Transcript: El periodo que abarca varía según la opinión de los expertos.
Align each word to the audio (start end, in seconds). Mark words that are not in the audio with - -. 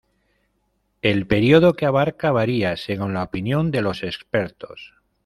El 1.03 1.27
periodo 1.27 1.73
que 1.73 1.85
abarca 1.85 2.31
varía 2.31 2.75
según 2.75 3.13
la 3.13 3.21
opinión 3.21 3.69
de 3.69 3.83
los 3.83 4.01
expertos. 4.01 4.95